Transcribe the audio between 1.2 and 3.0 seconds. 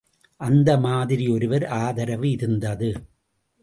ஒருவர் ஆதரவு இருந்தது.